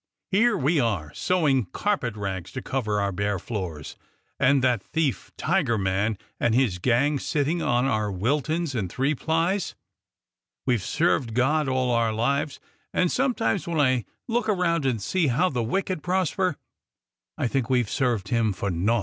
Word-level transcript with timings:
Here 0.31 0.57
we 0.57 0.79
are 0.79 1.13
sewing 1.13 1.65
carpet 1.65 2.15
rags 2.17 2.51
to 2.53 2.61
cover 2.63 2.99
our 2.99 3.11
bare 3.11 3.37
floors, 3.37 3.95
and 4.39 4.63
that 4.63 4.81
thief, 4.81 5.31
Tigerman, 5.37 6.17
and 6.39 6.55
his 6.55 6.79
gang 6.79 7.19
sitting 7.19 7.61
on 7.61 7.85
our 7.85 8.11
Wiltons 8.11 8.73
and 8.73 8.91
three 8.91 9.13
plies! 9.13 9.75
We've 10.65 10.81
served 10.81 11.35
God 11.35 11.69
all 11.69 11.91
our 11.91 12.11
lives; 12.13 12.59
and 12.91 13.11
sometimes, 13.11 13.67
when 13.67 13.79
I 13.79 14.05
look 14.27 14.49
around 14.49 14.87
and 14.87 14.99
see 14.99 15.27
how 15.27 15.49
the 15.49 15.61
wicked 15.61 16.01
prosper, 16.01 16.55
I 17.37 17.47
think 17.47 17.69
we 17.69 17.83
've 17.83 17.89
served 17.91 18.29
Him 18.29 18.53
for 18.53 18.71
naught 18.71 18.99